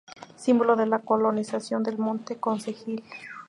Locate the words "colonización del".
1.03-1.99